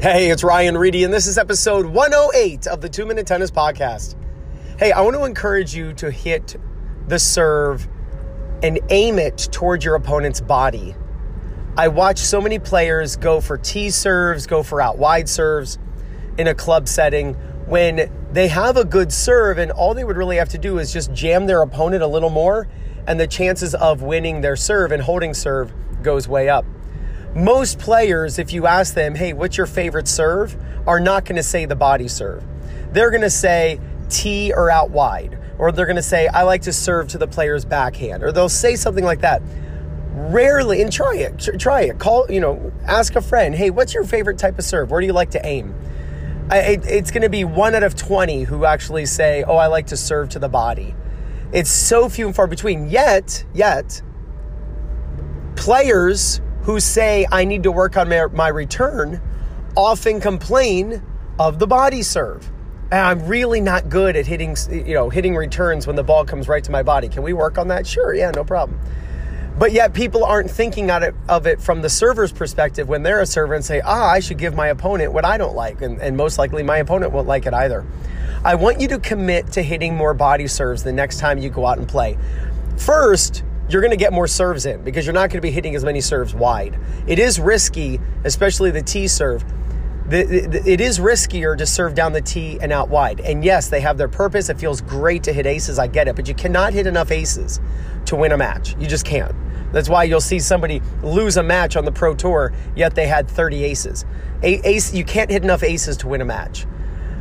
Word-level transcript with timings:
Hey, 0.00 0.30
it's 0.30 0.44
Ryan 0.44 0.78
Reedy, 0.78 1.02
and 1.02 1.12
this 1.12 1.26
is 1.26 1.38
episode 1.38 1.84
108 1.84 2.68
of 2.68 2.80
the 2.80 2.88
Two 2.88 3.04
Minute 3.04 3.26
Tennis 3.26 3.50
Podcast. 3.50 4.14
Hey, 4.78 4.92
I 4.92 5.00
want 5.00 5.16
to 5.16 5.24
encourage 5.24 5.74
you 5.74 5.92
to 5.94 6.08
hit 6.12 6.54
the 7.08 7.18
serve 7.18 7.88
and 8.62 8.78
aim 8.90 9.18
it 9.18 9.48
towards 9.50 9.84
your 9.84 9.96
opponent's 9.96 10.40
body. 10.40 10.94
I 11.76 11.88
watch 11.88 12.20
so 12.20 12.40
many 12.40 12.60
players 12.60 13.16
go 13.16 13.40
for 13.40 13.58
T 13.58 13.90
serves, 13.90 14.46
go 14.46 14.62
for 14.62 14.80
out 14.80 14.98
wide 14.98 15.28
serves 15.28 15.80
in 16.38 16.46
a 16.46 16.54
club 16.54 16.86
setting 16.86 17.34
when 17.66 18.08
they 18.30 18.46
have 18.46 18.76
a 18.76 18.84
good 18.84 19.12
serve, 19.12 19.58
and 19.58 19.72
all 19.72 19.94
they 19.94 20.04
would 20.04 20.16
really 20.16 20.36
have 20.36 20.50
to 20.50 20.58
do 20.58 20.78
is 20.78 20.92
just 20.92 21.12
jam 21.12 21.46
their 21.46 21.60
opponent 21.60 22.04
a 22.04 22.06
little 22.06 22.30
more, 22.30 22.68
and 23.08 23.18
the 23.18 23.26
chances 23.26 23.74
of 23.74 24.00
winning 24.00 24.42
their 24.42 24.54
serve 24.54 24.92
and 24.92 25.02
holding 25.02 25.34
serve 25.34 25.72
goes 26.04 26.28
way 26.28 26.48
up. 26.48 26.64
Most 27.34 27.78
players, 27.78 28.38
if 28.38 28.52
you 28.52 28.66
ask 28.66 28.94
them, 28.94 29.14
hey, 29.14 29.32
what's 29.32 29.56
your 29.56 29.66
favorite 29.66 30.08
serve, 30.08 30.56
are 30.86 31.00
not 31.00 31.24
going 31.24 31.36
to 31.36 31.42
say 31.42 31.66
the 31.66 31.76
body 31.76 32.08
serve. 32.08 32.42
They're 32.92 33.10
going 33.10 33.22
to 33.22 33.30
say 33.30 33.80
T 34.08 34.52
or 34.54 34.70
out 34.70 34.90
wide, 34.90 35.38
or 35.58 35.70
they're 35.70 35.86
going 35.86 35.96
to 35.96 36.02
say, 36.02 36.26
I 36.26 36.42
like 36.42 36.62
to 36.62 36.72
serve 36.72 37.08
to 37.08 37.18
the 37.18 37.28
player's 37.28 37.64
backhand, 37.64 38.22
or 38.22 38.32
they'll 38.32 38.48
say 38.48 38.76
something 38.76 39.04
like 39.04 39.20
that. 39.20 39.42
Rarely, 40.12 40.82
and 40.82 40.92
try 40.92 41.16
it, 41.16 41.48
try 41.58 41.82
it. 41.82 41.98
Call, 41.98 42.26
you 42.30 42.40
know, 42.40 42.72
ask 42.84 43.14
a 43.14 43.20
friend, 43.20 43.54
hey, 43.54 43.70
what's 43.70 43.94
your 43.94 44.04
favorite 44.04 44.38
type 44.38 44.58
of 44.58 44.64
serve? 44.64 44.90
Where 44.90 45.00
do 45.00 45.06
you 45.06 45.12
like 45.12 45.30
to 45.30 45.46
aim? 45.46 45.74
I, 46.50 46.58
it, 46.60 46.86
it's 46.86 47.10
going 47.10 47.22
to 47.22 47.28
be 47.28 47.44
one 47.44 47.74
out 47.74 47.82
of 47.82 47.94
20 47.94 48.44
who 48.44 48.64
actually 48.64 49.04
say, 49.04 49.44
oh, 49.46 49.56
I 49.56 49.66
like 49.66 49.88
to 49.88 49.96
serve 49.96 50.30
to 50.30 50.38
the 50.38 50.48
body. 50.48 50.94
It's 51.52 51.70
so 51.70 52.08
few 52.08 52.26
and 52.26 52.34
far 52.34 52.46
between. 52.46 52.88
Yet, 52.88 53.44
yet, 53.54 54.02
players 55.56 56.40
who 56.68 56.78
say, 56.78 57.26
I 57.32 57.46
need 57.46 57.62
to 57.62 57.72
work 57.72 57.96
on 57.96 58.10
my, 58.10 58.26
my 58.26 58.48
return, 58.48 59.22
often 59.74 60.20
complain 60.20 61.02
of 61.38 61.58
the 61.58 61.66
body 61.66 62.02
serve. 62.02 62.46
I'm 62.92 63.26
really 63.26 63.62
not 63.62 63.88
good 63.88 64.16
at 64.16 64.26
hitting, 64.26 64.54
you 64.70 64.92
know, 64.92 65.08
hitting 65.08 65.34
returns 65.34 65.86
when 65.86 65.96
the 65.96 66.02
ball 66.02 66.26
comes 66.26 66.46
right 66.46 66.62
to 66.62 66.70
my 66.70 66.82
body. 66.82 67.08
Can 67.08 67.22
we 67.22 67.32
work 67.32 67.56
on 67.56 67.68
that? 67.68 67.86
Sure, 67.86 68.12
yeah, 68.12 68.32
no 68.32 68.44
problem. 68.44 68.78
But 69.58 69.72
yet 69.72 69.94
people 69.94 70.26
aren't 70.26 70.50
thinking 70.50 70.90
of 70.90 71.46
it 71.46 71.62
from 71.62 71.80
the 71.80 71.88
server's 71.88 72.32
perspective 72.32 72.86
when 72.86 73.02
they're 73.02 73.22
a 73.22 73.26
server 73.26 73.54
and 73.54 73.64
say, 73.64 73.80
ah, 73.82 74.10
I 74.10 74.20
should 74.20 74.36
give 74.36 74.54
my 74.54 74.66
opponent 74.66 75.14
what 75.14 75.24
I 75.24 75.38
don't 75.38 75.56
like. 75.56 75.80
And, 75.80 75.98
and 76.02 76.18
most 76.18 76.36
likely 76.36 76.62
my 76.62 76.76
opponent 76.76 77.12
won't 77.12 77.26
like 77.26 77.46
it 77.46 77.54
either. 77.54 77.86
I 78.44 78.56
want 78.56 78.78
you 78.78 78.88
to 78.88 78.98
commit 78.98 79.52
to 79.52 79.62
hitting 79.62 79.96
more 79.96 80.12
body 80.12 80.46
serves 80.46 80.82
the 80.82 80.92
next 80.92 81.18
time 81.18 81.38
you 81.38 81.48
go 81.48 81.64
out 81.64 81.78
and 81.78 81.88
play. 81.88 82.18
First, 82.76 83.42
you're 83.68 83.82
going 83.82 83.90
to 83.90 83.96
get 83.96 84.12
more 84.12 84.26
serves 84.26 84.66
in 84.66 84.82
because 84.82 85.06
you're 85.06 85.14
not 85.14 85.30
going 85.30 85.38
to 85.38 85.40
be 85.40 85.50
hitting 85.50 85.74
as 85.74 85.84
many 85.84 86.00
serves 86.00 86.34
wide. 86.34 86.78
It 87.06 87.18
is 87.18 87.38
risky, 87.38 88.00
especially 88.24 88.70
the 88.70 88.82
T 88.82 89.06
serve. 89.08 89.44
The, 90.08 90.24
the, 90.24 90.62
it 90.66 90.80
is 90.80 90.98
riskier 90.98 91.56
to 91.58 91.66
serve 91.66 91.94
down 91.94 92.12
the 92.14 92.22
T 92.22 92.58
and 92.62 92.72
out 92.72 92.88
wide. 92.88 93.20
And 93.20 93.44
yes, 93.44 93.68
they 93.68 93.80
have 93.80 93.98
their 93.98 94.08
purpose. 94.08 94.48
It 94.48 94.58
feels 94.58 94.80
great 94.80 95.22
to 95.24 95.34
hit 95.34 95.46
aces. 95.46 95.78
I 95.78 95.86
get 95.86 96.08
it. 96.08 96.16
But 96.16 96.28
you 96.28 96.34
cannot 96.34 96.72
hit 96.72 96.86
enough 96.86 97.10
aces 97.10 97.60
to 98.06 98.16
win 98.16 98.32
a 98.32 98.38
match. 98.38 98.74
You 98.78 98.86
just 98.86 99.04
can't. 99.04 99.34
That's 99.70 99.90
why 99.90 100.04
you'll 100.04 100.22
see 100.22 100.38
somebody 100.38 100.80
lose 101.02 101.36
a 101.36 101.42
match 101.42 101.76
on 101.76 101.84
the 101.84 101.92
Pro 101.92 102.14
Tour, 102.14 102.54
yet 102.74 102.94
they 102.94 103.06
had 103.06 103.28
30 103.28 103.64
aces. 103.64 104.06
A- 104.42 104.66
ace, 104.66 104.94
you 104.94 105.04
can't 105.04 105.30
hit 105.30 105.42
enough 105.42 105.62
aces 105.62 105.98
to 105.98 106.08
win 106.08 106.22
a 106.22 106.24
match. 106.24 106.66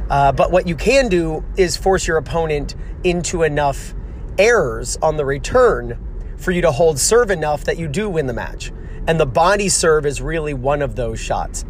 Uh, 0.09 0.31
but 0.31 0.51
what 0.51 0.65
you 0.65 0.77
can 0.77 1.09
do 1.09 1.43
is 1.57 1.75
force 1.75 2.07
your 2.07 2.15
opponent 2.15 2.75
into 3.03 3.43
enough 3.43 3.93
errors 4.37 4.97
on 5.01 5.17
the 5.17 5.25
return 5.25 6.06
for 6.37 6.51
you 6.51 6.61
to 6.61 6.71
hold 6.71 6.99
serve 6.99 7.31
enough 7.31 7.63
that 7.65 7.77
you 7.77 7.87
do 7.87 8.09
win 8.09 8.27
the 8.27 8.33
match. 8.33 8.71
And 9.07 9.19
the 9.19 9.25
body 9.25 9.69
serve 9.69 10.05
is 10.05 10.21
really 10.21 10.53
one 10.53 10.81
of 10.81 10.95
those 10.95 11.19
shots. 11.19 11.65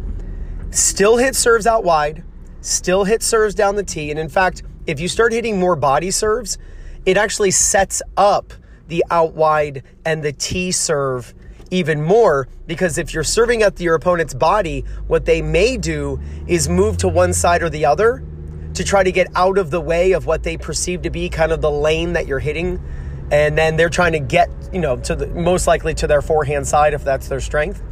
Still 0.70 1.16
hit 1.16 1.34
serves 1.34 1.66
out 1.66 1.84
wide, 1.84 2.24
still 2.60 3.04
hit 3.04 3.22
serves 3.22 3.54
down 3.54 3.76
the 3.76 3.82
tee. 3.82 4.10
And 4.10 4.18
in 4.18 4.28
fact, 4.28 4.62
if 4.86 5.00
you 5.00 5.08
start 5.08 5.32
hitting 5.32 5.58
more 5.58 5.76
body 5.76 6.10
serves, 6.10 6.58
it 7.06 7.16
actually 7.16 7.50
sets 7.50 8.02
up 8.16 8.52
the 8.88 9.04
out 9.10 9.34
wide 9.34 9.82
and 10.04 10.22
the 10.22 10.32
tee 10.32 10.72
serve 10.72 11.34
even 11.70 12.02
more 12.02 12.48
because 12.66 12.98
if 12.98 13.12
you're 13.12 13.24
serving 13.24 13.62
at 13.62 13.78
your 13.80 13.94
opponent's 13.94 14.34
body, 14.34 14.84
what 15.06 15.24
they 15.24 15.42
may 15.42 15.76
do 15.76 16.20
is 16.46 16.68
move 16.68 16.96
to 16.98 17.08
one 17.08 17.32
side 17.32 17.62
or 17.62 17.70
the 17.70 17.84
other 17.84 18.24
to 18.74 18.84
try 18.84 19.02
to 19.02 19.12
get 19.12 19.28
out 19.34 19.58
of 19.58 19.70
the 19.70 19.80
way 19.80 20.12
of 20.12 20.26
what 20.26 20.42
they 20.42 20.56
perceive 20.56 21.02
to 21.02 21.10
be 21.10 21.28
kind 21.28 21.52
of 21.52 21.60
the 21.60 21.70
lane 21.70 22.12
that 22.14 22.26
you're 22.26 22.38
hitting 22.38 22.82
and 23.30 23.56
then 23.56 23.76
they're 23.76 23.88
trying 23.88 24.12
to 24.12 24.18
get 24.18 24.50
you 24.72 24.80
know 24.80 24.96
to 24.96 25.14
the 25.14 25.26
most 25.26 25.66
likely 25.66 25.94
to 25.94 26.06
their 26.06 26.22
forehand 26.22 26.66
side 26.66 26.94
if 26.94 27.04
that's 27.04 27.28
their 27.28 27.40
strength. 27.40 27.82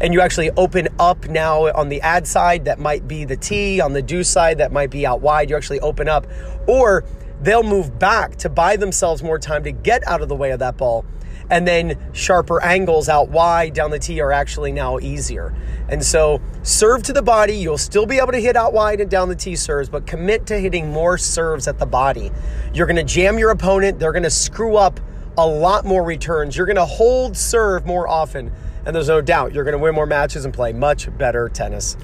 And 0.00 0.14
you 0.14 0.20
actually 0.20 0.50
open 0.50 0.88
up 1.00 1.28
now 1.28 1.72
on 1.72 1.88
the 1.88 2.00
ad 2.02 2.26
side 2.26 2.66
that 2.66 2.78
might 2.78 3.08
be 3.08 3.24
the 3.24 3.36
T 3.36 3.80
on 3.80 3.92
the 3.94 4.02
deuce 4.02 4.28
side 4.28 4.58
that 4.58 4.70
might 4.70 4.90
be 4.90 5.04
out 5.04 5.20
wide 5.20 5.50
you 5.50 5.56
actually 5.56 5.80
open 5.80 6.08
up. 6.08 6.26
Or 6.68 7.04
they'll 7.40 7.64
move 7.64 7.98
back 7.98 8.36
to 8.36 8.48
buy 8.48 8.76
themselves 8.76 9.22
more 9.22 9.38
time 9.38 9.64
to 9.64 9.72
get 9.72 10.06
out 10.06 10.22
of 10.22 10.28
the 10.28 10.36
way 10.36 10.50
of 10.52 10.60
that 10.60 10.76
ball 10.76 11.04
and 11.50 11.66
then 11.66 11.98
sharper 12.12 12.62
angles 12.62 13.08
out 13.08 13.28
wide 13.28 13.74
down 13.74 13.90
the 13.90 13.98
tee 13.98 14.20
are 14.20 14.32
actually 14.32 14.72
now 14.72 14.98
easier. 14.98 15.54
And 15.88 16.04
so 16.04 16.40
serve 16.62 17.02
to 17.04 17.12
the 17.12 17.22
body, 17.22 17.54
you'll 17.54 17.78
still 17.78 18.06
be 18.06 18.18
able 18.18 18.32
to 18.32 18.40
hit 18.40 18.56
out 18.56 18.72
wide 18.72 19.00
and 19.00 19.10
down 19.10 19.28
the 19.28 19.36
tee 19.36 19.56
serves, 19.56 19.88
but 19.88 20.06
commit 20.06 20.46
to 20.46 20.58
hitting 20.58 20.90
more 20.90 21.16
serves 21.16 21.66
at 21.68 21.78
the 21.78 21.86
body. 21.86 22.30
You're 22.74 22.86
going 22.86 22.96
to 22.96 23.04
jam 23.04 23.38
your 23.38 23.50
opponent, 23.50 23.98
they're 23.98 24.12
going 24.12 24.22
to 24.24 24.30
screw 24.30 24.76
up 24.76 25.00
a 25.38 25.46
lot 25.46 25.84
more 25.84 26.02
returns. 26.02 26.56
You're 26.56 26.66
going 26.66 26.76
to 26.76 26.84
hold 26.84 27.36
serve 27.36 27.86
more 27.86 28.08
often, 28.08 28.52
and 28.84 28.94
there's 28.94 29.08
no 29.08 29.20
doubt 29.20 29.54
you're 29.54 29.64
going 29.64 29.72
to 29.72 29.78
win 29.78 29.94
more 29.94 30.06
matches 30.06 30.44
and 30.44 30.52
play 30.52 30.72
much 30.72 31.16
better 31.16 31.48
tennis. 31.48 31.96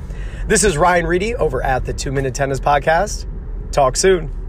This 0.46 0.62
is 0.62 0.78
Ryan 0.78 1.06
Reedy 1.06 1.34
over 1.34 1.62
at 1.62 1.84
the 1.84 1.92
2 1.92 2.12
Minute 2.12 2.34
Tennis 2.34 2.60
Podcast. 2.60 3.26
Talk 3.72 3.96
soon. 3.96 4.43